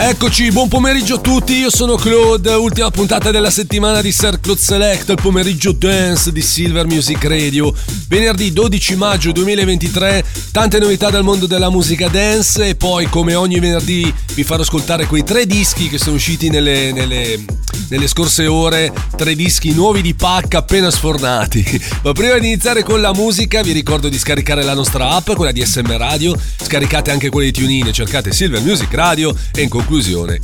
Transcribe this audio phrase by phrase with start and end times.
[0.00, 4.60] Eccoci, buon pomeriggio a tutti, io sono Claude, ultima puntata della settimana di Sir Claude
[4.60, 7.74] Select, il pomeriggio dance di Silver Music Radio.
[8.06, 13.58] Venerdì 12 maggio 2023, tante novità dal mondo della musica dance e poi come ogni
[13.58, 17.44] venerdì vi farò ascoltare quei tre dischi che sono usciti nelle, nelle,
[17.88, 21.82] nelle scorse ore, tre dischi nuovi di pacca appena sfornati.
[22.04, 25.52] Ma prima di iniziare con la musica vi ricordo di scaricare la nostra app, quella
[25.52, 29.86] di SM Radio, scaricate anche quelle di TuneIn, cercate Silver Music Radio e in conclusione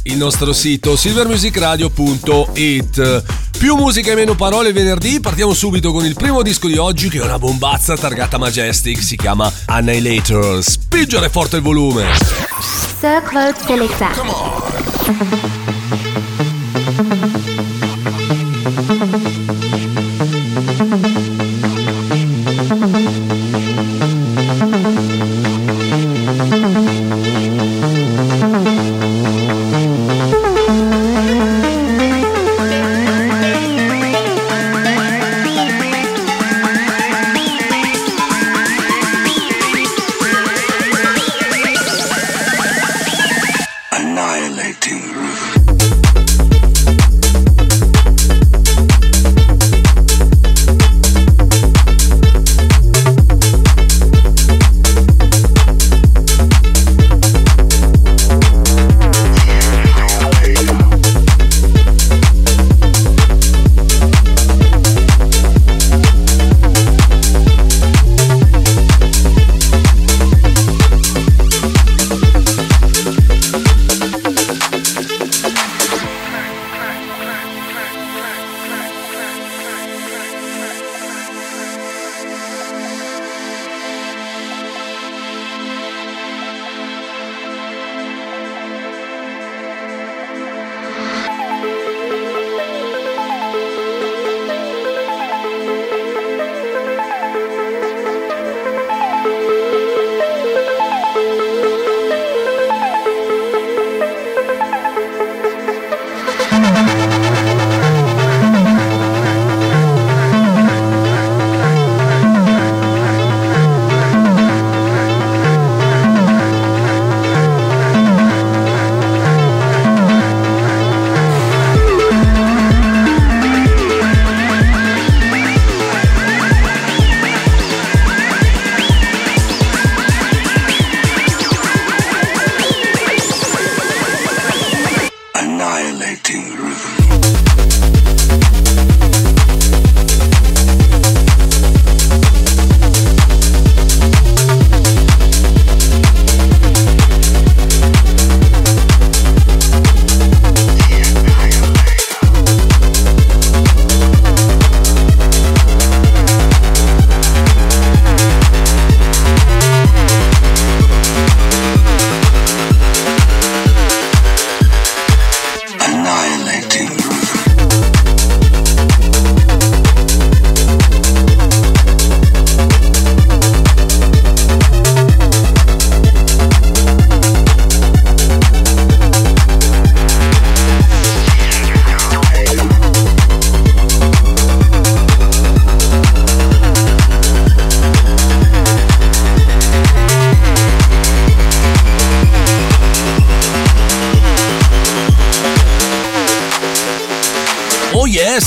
[0.05, 3.25] il nostro sito silvermusicradio.it.
[3.59, 7.19] Più musica e meno parole venerdì, partiamo subito con il primo disco di oggi che
[7.19, 10.65] è una bombazza targata Majestic, si chiama Annihilator.
[10.65, 12.07] Spingere forte il volume.
[12.99, 14.13] Sir Claude Selecta.
[20.75, 21.14] Annihilating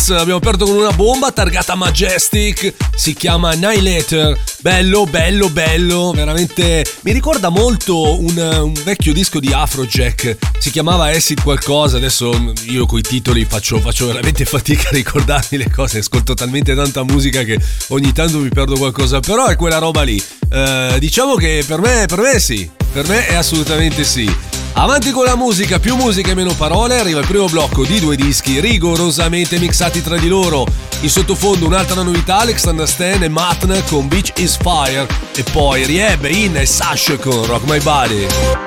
[0.07, 4.37] Yes, abbiamo aperto con una bomba targata Majestic, si chiama Annihilator.
[4.59, 11.07] Bello, bello, bello, veramente mi ricorda molto un, un vecchio disco di Afrojack, si chiamava
[11.07, 16.33] Acid qualcosa, adesso io coi titoli faccio, faccio veramente fatica a ricordarmi le cose, ascolto
[16.33, 20.21] talmente tanta musica che ogni tanto mi perdo qualcosa, però è quella roba lì.
[20.49, 24.33] Eh, diciamo che per me, per me sì, per me è assolutamente sì.
[24.79, 28.15] Avanti con la musica, più musica e meno parole, arriva il primo blocco di due
[28.15, 30.67] dischi rigorosamente mixati tra di loro.
[31.01, 36.25] In sottofondo un'altra novità, Alexander Stan e Matna con Beach is Fire e poi Rieb,
[36.25, 38.66] In e Sash con Rock My Body.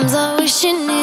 [0.00, 0.99] Sometimes I wish you knew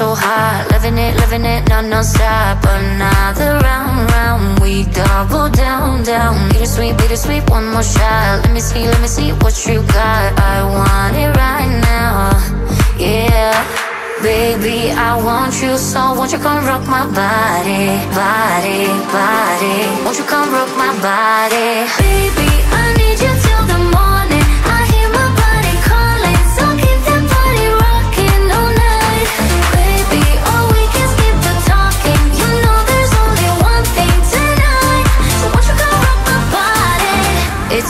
[0.00, 0.64] so hot.
[0.72, 2.64] Living it, living it, no, no stop.
[2.64, 6.48] Another round, round We double down, down.
[6.48, 8.40] Bittersweet, bittersweet, one more shot.
[8.42, 10.28] Let me see, let me see what you got.
[10.52, 12.32] I want it right now,
[12.96, 13.52] yeah.
[14.22, 16.00] Baby, I want you so.
[16.16, 17.84] Won't you come rock my body,
[18.16, 19.76] body, body?
[20.04, 21.68] Won't you come rock my body?
[22.00, 22.48] Baby,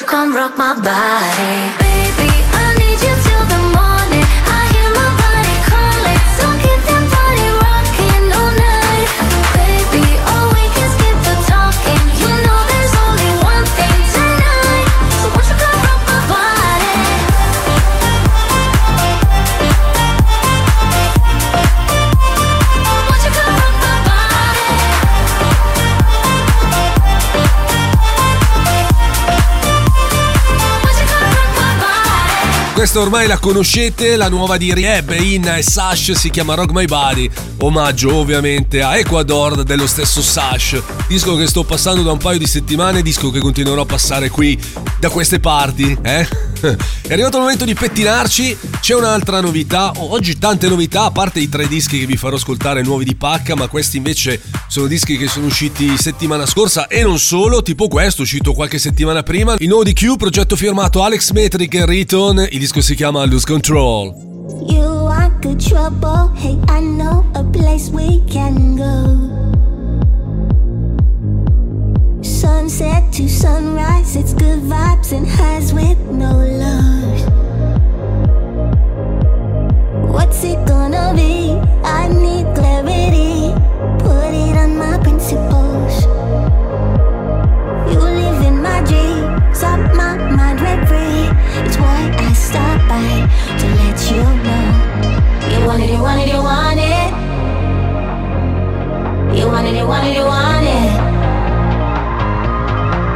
[0.00, 1.95] you can't rock my body?
[32.76, 36.84] Questa ormai la conoscete, la nuova di Rieb, Inna e Sash si chiama Rock My
[36.84, 37.28] Body,
[37.60, 42.46] omaggio ovviamente a Ecuador dello stesso Sash, disco che sto passando da un paio di
[42.46, 44.60] settimane, disco che continuerò a passare qui
[45.00, 46.28] da queste parti, eh?
[47.06, 51.48] È arrivato il momento di pettinarci, c'è un'altra novità, oggi tante novità, a parte i
[51.48, 55.28] tre dischi che vi farò ascoltare nuovi di pacca, ma questi invece sono dischi che
[55.28, 59.84] sono usciti settimana scorsa e non solo, tipo questo uscito qualche settimana prima, il nuovo
[59.84, 64.14] di Q, progetto firmato Alex Metric e Riton, il disco si chiama Lose Control.
[64.68, 66.28] You are good trouble.
[66.36, 69.16] Hey, I know a place we can go.
[72.22, 77.22] Sunset to sunrise, it's good vibes and highs with no lows.
[80.12, 81.52] What's it gonna be?
[81.82, 83.54] I need clarity.
[84.04, 86.04] Put it on my principles.
[87.90, 91.30] You live in my dreams, up my mind rent free.
[91.64, 92.25] It's why I
[92.88, 93.26] by
[93.58, 94.64] to let you know.
[95.50, 97.10] You want it, you want it, you want it.
[99.38, 101.00] You want it, you want it, you want it.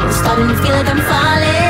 [0.03, 1.70] I'm starting to feel like I'm falling.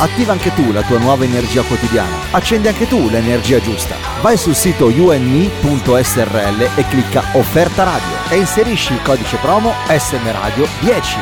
[0.00, 2.14] Attiva anche tu la tua nuova energia quotidiana.
[2.30, 3.96] Accendi anche tu l'energia giusta.
[4.22, 10.68] Vai sul sito unme.srl e clicca Offerta Radio e inserisci il codice promo SM Radio
[10.80, 11.16] 10.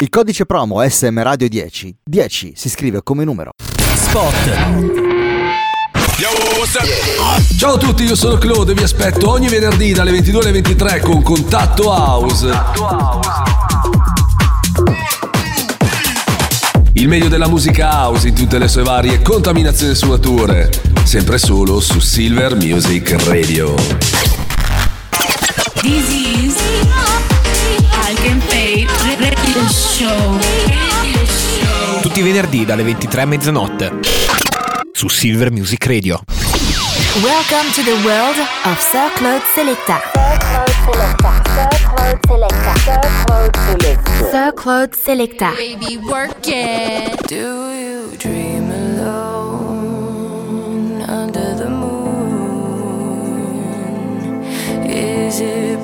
[0.00, 3.50] Il codice promo SM Radio 10, 10 si scrive come numero.
[3.94, 4.94] Spot.
[7.58, 11.00] Ciao a tutti, io sono Claude e vi aspetto ogni venerdì dalle 22 alle 23
[11.00, 12.54] con Contatto House.
[17.06, 20.68] Il meglio della musica house in tutte le sue varie contaminazioni e sfumature.
[21.04, 23.76] Sempre solo su Silver Music Radio.
[25.82, 26.56] This is
[29.20, 30.38] Radio Show.
[32.02, 34.00] Tutti i venerdì dalle 23 a mezzanotte
[34.90, 36.20] su Silver Music Radio.
[37.22, 40.75] Welcome to the world of Sir Claude Selecta.
[44.30, 45.50] Sir Claude Selecta.
[45.56, 47.26] Baby, work it.
[47.26, 50.22] Do you dream alone
[51.02, 52.02] under the moon?
[54.84, 55.75] Is it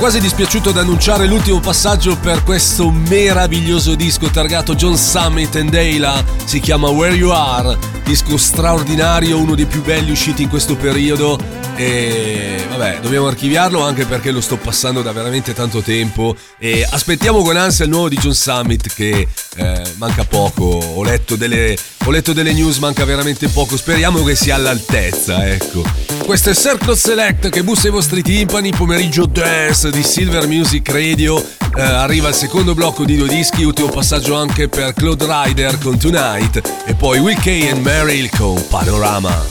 [0.00, 6.24] quasi dispiaciuto ad annunciare l'ultimo passaggio per questo meraviglioso disco targato John Summit and Dayla.
[6.42, 11.38] Si chiama Where You Are, disco straordinario, uno dei più belli usciti in questo periodo.
[11.76, 16.34] E vabbè, dobbiamo archiviarlo anche perché lo sto passando da veramente tanto tempo.
[16.58, 20.64] E aspettiamo con ansia il nuovo di John Summit che eh, manca poco.
[20.64, 23.76] Ho letto, delle, ho letto delle news, manca veramente poco.
[23.76, 26.09] Speriamo che sia all'altezza, ecco.
[26.30, 31.44] Questo è Circle Select che bussa i vostri timpani, pomeriggio dance di Silver Music Radio.
[31.76, 35.98] Eh, arriva il secondo blocco di due dischi, ultimo passaggio anche per Claude Rider con
[35.98, 39.44] Tonight e poi Kay and Meryl con Panorama.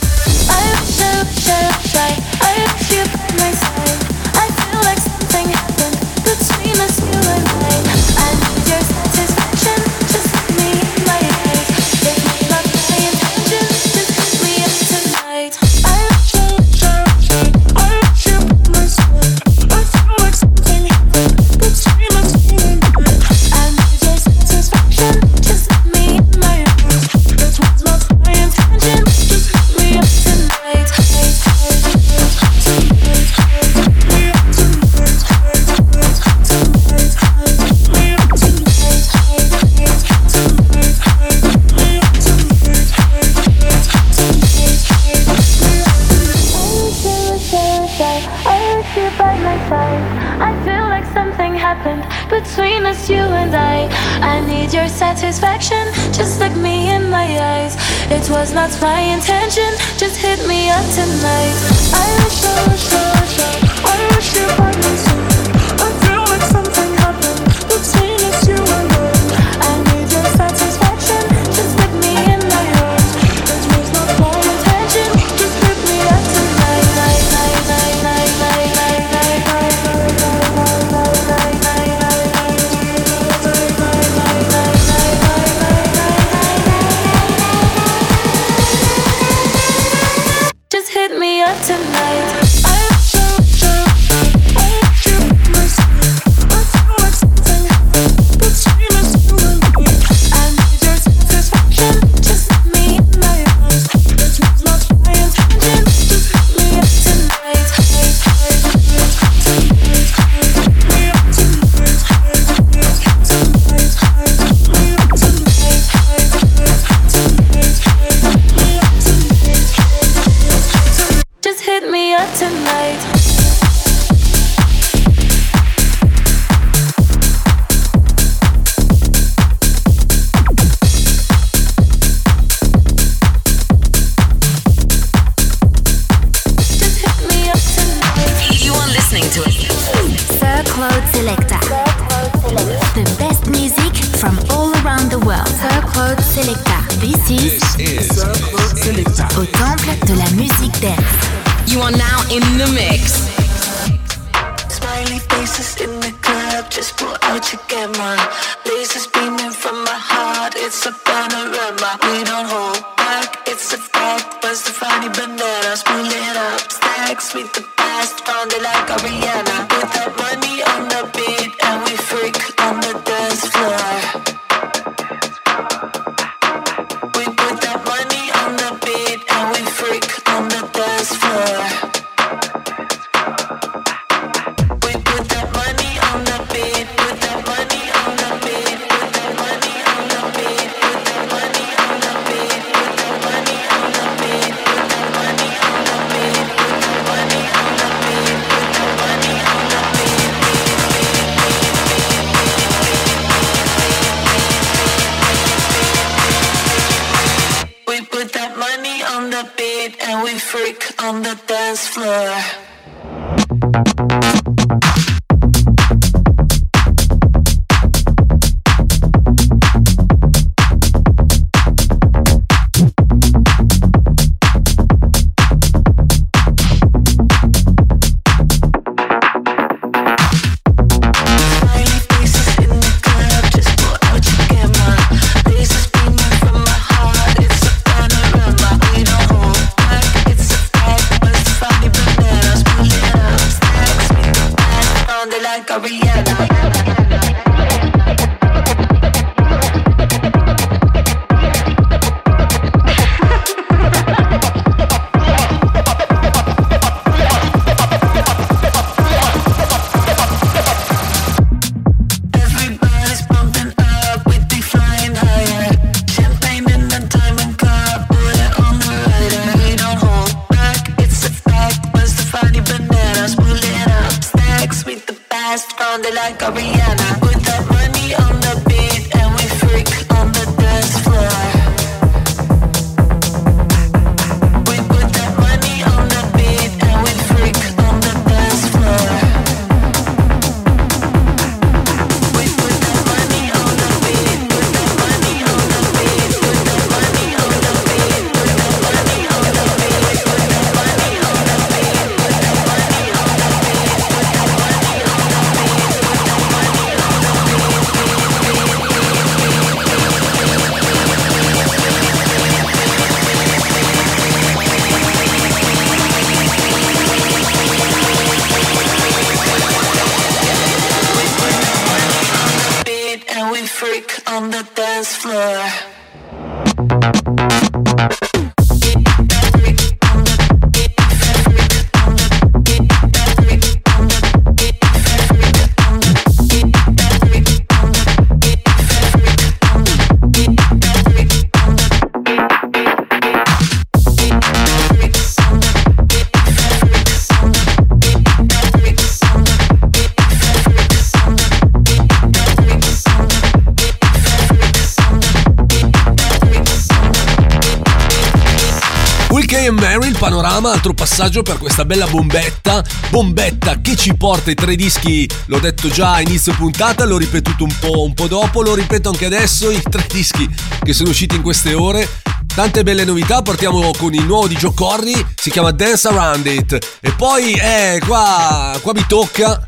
[360.60, 362.84] Panorama, altro passaggio per questa bella bombetta.
[363.10, 367.64] Bombetta che ci porta i tre dischi, l'ho detto già a inizio puntata, l'ho ripetuto
[367.64, 370.48] un po', un po' dopo, lo ripeto anche adesso, i tre dischi
[370.84, 372.08] che sono usciti in queste ore.
[372.54, 376.98] Tante belle novità, partiamo con il nuovo di Joe Corri, si chiama Dance Around It.
[377.00, 379.66] E poi, eh, qua, qua mi tocca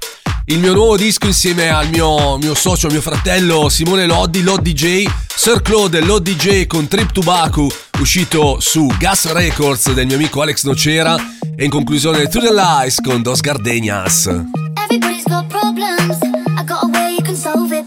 [0.52, 5.06] il mio nuovo disco insieme al mio, mio socio, mio fratello Simone Loddi, Lod DJ,
[5.34, 10.42] Sir Claude Lod DJ con Trip to Baku, uscito su Gas Records del mio amico
[10.42, 11.16] Alex Nocera
[11.56, 14.26] e in conclusione To the Lies con Dos Gardenias.
[14.26, 16.18] Everybody's got problems.
[16.58, 17.86] I got a way you can solve it,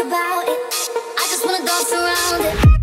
[0.00, 0.58] about it.
[1.18, 2.79] I just wanna dance around it.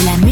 [0.00, 0.31] la musique.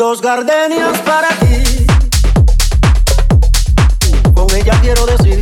[0.00, 1.84] Dos gardenias para ti.
[4.32, 5.39] Con ella quiero decidir.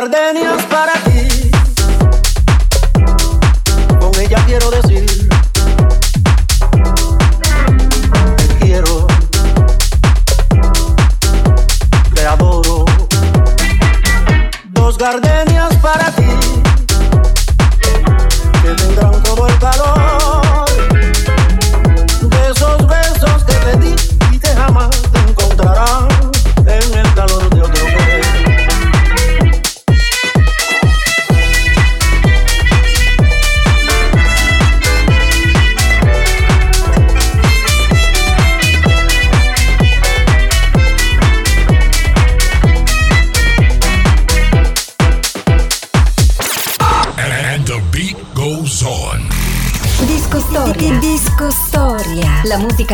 [0.00, 1.05] gardenias para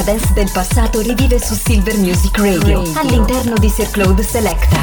[0.02, 4.80] decadence del passato rivive su Silver Music Radio, all'interno di Sir Claude Selecta.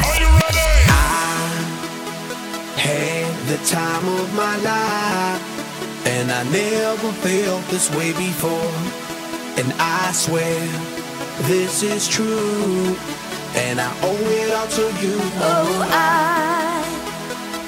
[3.46, 5.40] The time of my life,
[6.04, 8.70] and I never felt this way before.
[9.56, 10.68] And I swear
[11.48, 12.96] this is true,
[13.56, 15.20] and I owe it all to you.
[15.40, 16.84] Oh, I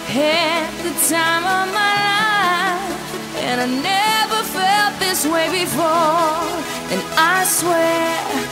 [0.07, 6.72] had the time of my life, and I never felt this way before.
[7.17, 8.52] I swear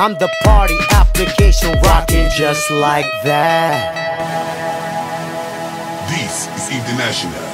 [0.00, 3.92] I'm the party application rocking just like that.
[6.08, 7.44] This is International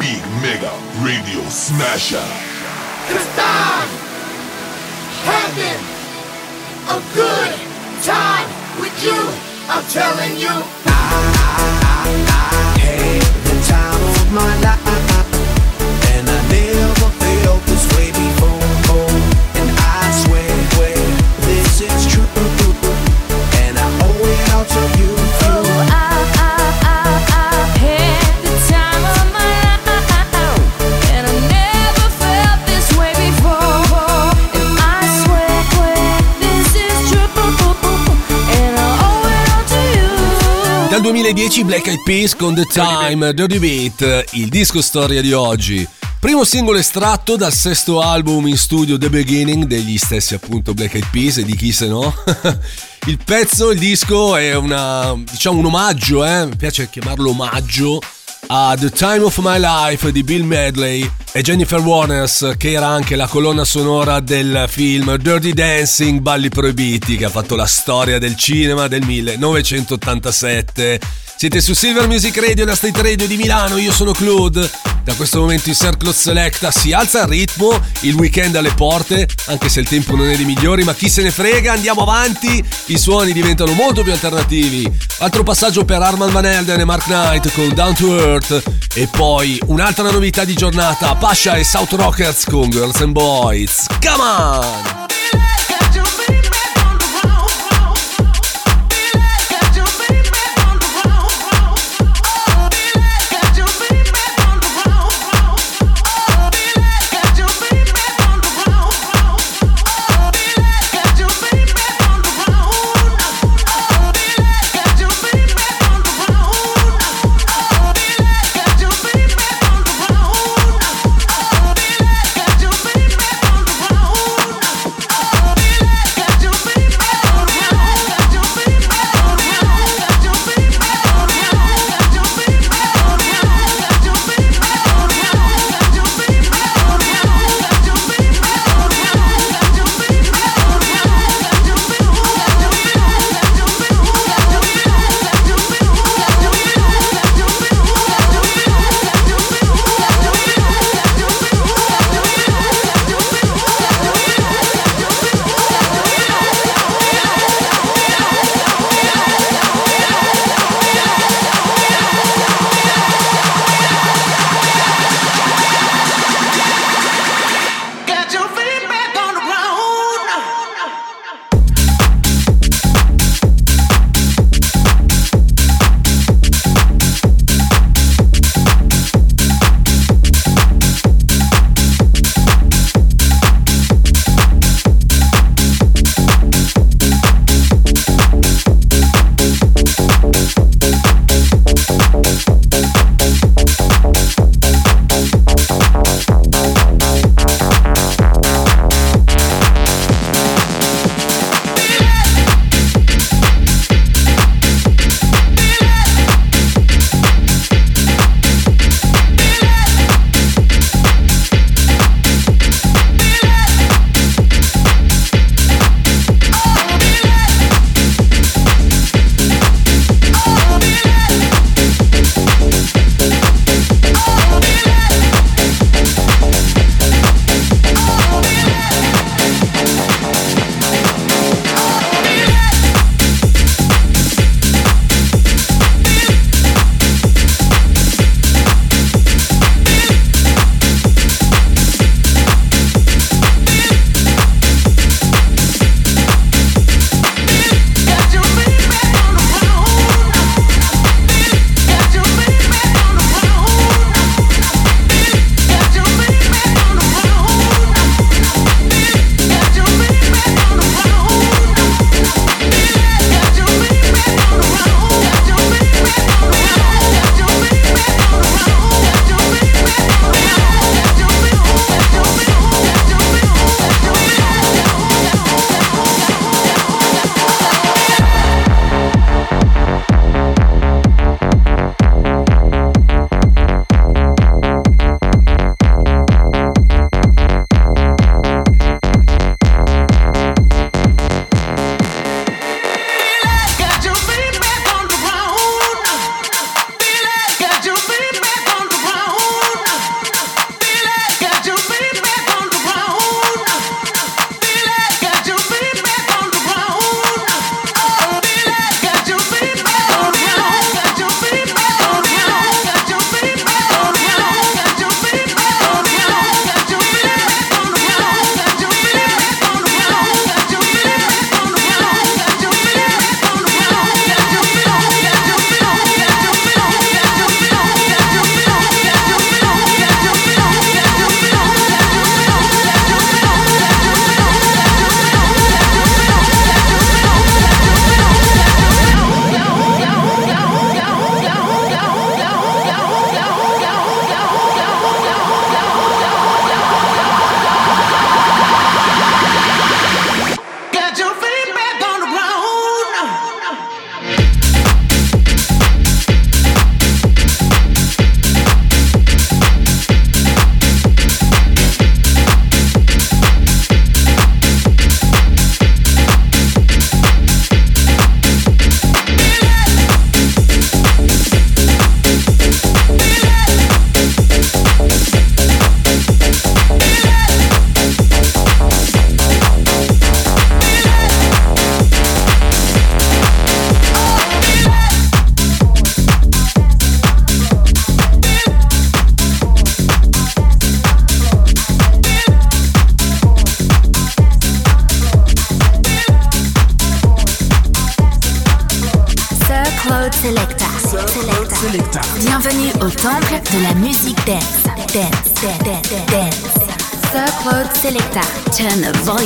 [0.00, 0.72] Big Mega
[1.04, 2.24] Radio Smasher.
[3.12, 3.84] Cause I'm
[5.28, 5.84] having
[6.88, 7.52] a good
[8.00, 8.48] time
[8.80, 9.20] with you.
[9.68, 10.64] I'm telling you.
[10.88, 10.96] I
[12.80, 15.07] Had the time of my life,
[40.98, 45.86] Dal 2010 Black Eyed Peas con The Time, Dirty Beat, il disco storia di oggi.
[46.18, 51.06] Primo singolo estratto dal sesto album in studio The Beginning degli stessi appunto Black Eyed
[51.12, 52.12] Peas e di chi se no.
[53.06, 56.46] il pezzo, il disco è una, diciamo un omaggio, eh?
[56.46, 58.00] mi piace chiamarlo omaggio
[58.48, 63.14] a The Time of My Life di Bill Medley e Jennifer Warners che era anche
[63.14, 68.36] la colonna sonora del film Dirty Dancing Balli Proibiti che ha fatto la storia del
[68.36, 71.00] cinema del 1987.
[71.36, 74.68] Siete su Silver Music Radio, la State Radio di Milano, io sono Claude.
[75.04, 79.68] Da questo momento in Circle Selecta si alza il ritmo, il weekend alle porte, anche
[79.68, 82.98] se il tempo non è dei migliori, ma chi se ne frega, andiamo avanti, i
[82.98, 84.90] suoni diventano molto più alternativi.
[85.18, 88.37] Altro passaggio per Armand Van Helden e Mark Knight con Down to Earth
[88.94, 93.86] e poi un'altra novità di giornata, Pasha e South Rockers con Girls and Boys.
[94.00, 95.77] Come on!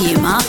[0.03, 0.42] daima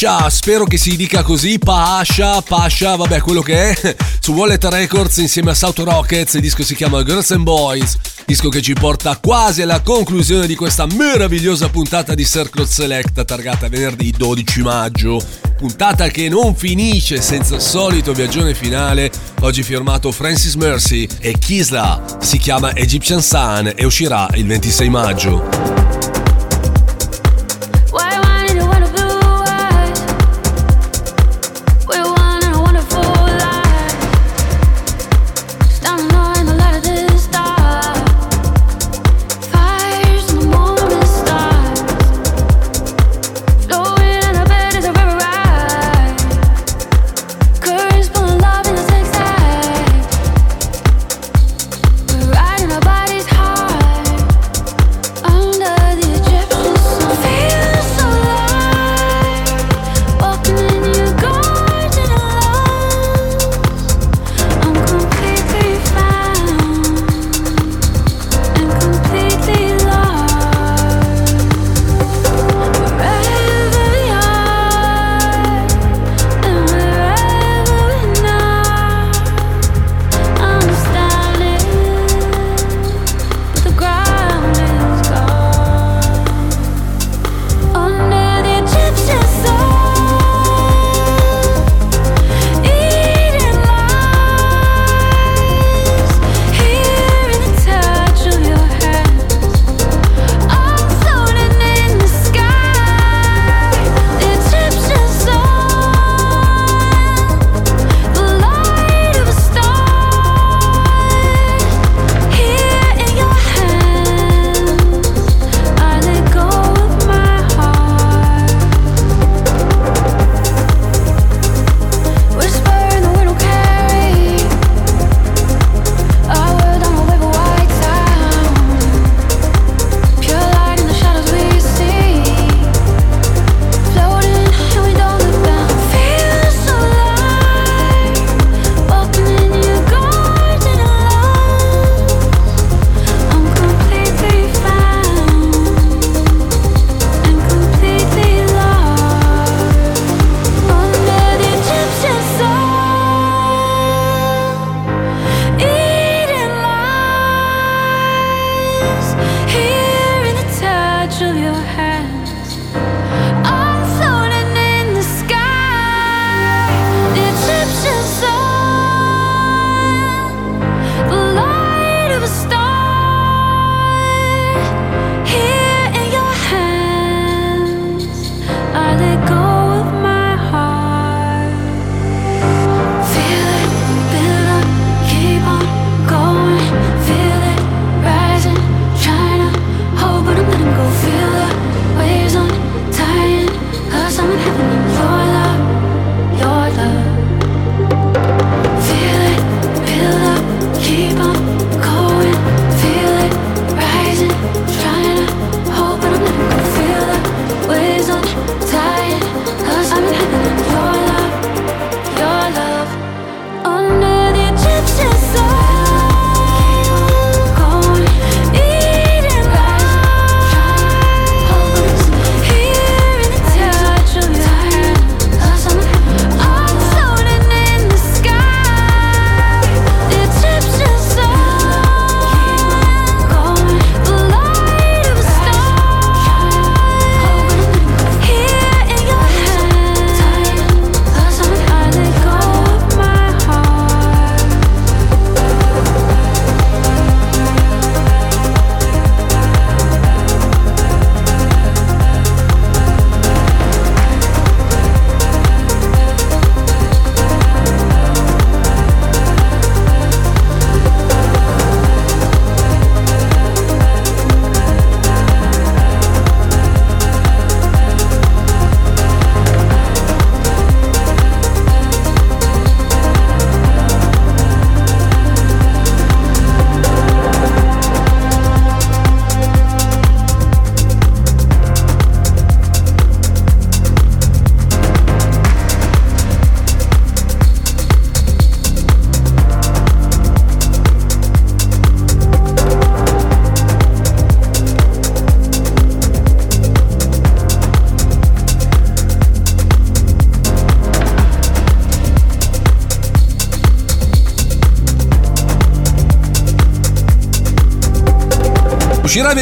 [0.00, 5.18] Pasha, spero che si dica così, Pasha, Pasha, vabbè quello che è, su Wallet Records
[5.18, 9.18] insieme a South Rockets, il disco si chiama Girls and Boys, disco che ci porta
[9.18, 15.22] quasi alla conclusione di questa meravigliosa puntata di Circle Select targata venerdì 12 maggio.
[15.58, 22.16] Puntata che non finisce senza il solito viaggione finale, oggi firmato Francis Mercy e Kisla,
[22.20, 25.80] si chiama Egyptian Sun e uscirà il 26 maggio.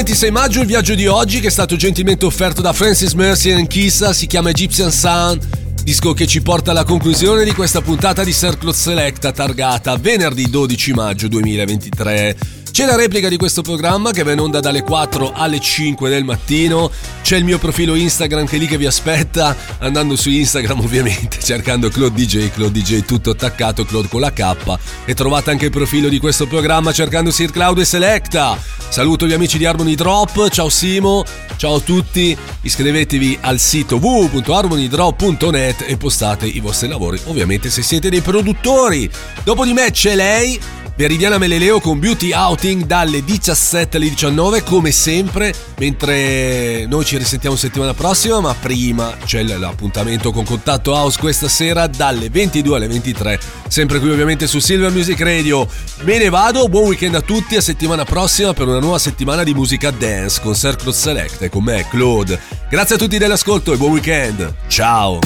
[0.08, 3.66] 26 maggio il viaggio di oggi che è stato gentilmente offerto da Francis Mercy and
[3.66, 5.38] Kissa, si chiama Egyptian Sun,
[5.82, 10.92] disco che ci porta alla conclusione di questa puntata di Circle Selecta targata venerdì 12
[10.94, 12.57] maggio 2023.
[12.78, 16.22] C'è la replica di questo programma che va in onda dalle 4 alle 5 del
[16.22, 16.92] mattino.
[17.22, 19.56] C'è il mio profilo Instagram che è lì che vi aspetta.
[19.78, 24.78] Andando su Instagram, ovviamente, cercando Claude DJ, Claude DJ tutto attaccato, Claude con la K.
[25.06, 28.56] E trovate anche il profilo di questo programma cercando Sir Cloud e Selecta.
[28.88, 30.48] Saluto gli amici di Harmony Drop.
[30.48, 31.24] Ciao Simo,
[31.56, 32.36] ciao a tutti.
[32.60, 39.10] Iscrivetevi al sito www.harmonydrop.net e postate i vostri lavori, ovviamente se siete dei produttori.
[39.42, 40.60] Dopo di me c'è lei.
[40.98, 47.54] Veridiana Meleleo con Beauty Outing dalle 17 alle 19 come sempre, mentre noi ci risentiamo
[47.54, 53.38] settimana prossima, ma prima c'è l'appuntamento con Contatto House questa sera dalle 22 alle 23,
[53.68, 55.68] sempre qui ovviamente su Silver Music Radio.
[56.00, 59.54] Me ne vado, buon weekend a tutti, a settimana prossima per una nuova settimana di
[59.54, 62.40] musica dance con Circle Select e con me Claude.
[62.68, 64.52] Grazie a tutti dell'ascolto e buon weekend.
[64.66, 65.20] Ciao!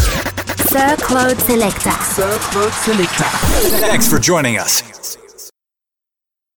[0.69, 3.27] Sir Claude Selecta.
[3.81, 5.21] Thanks for joining us.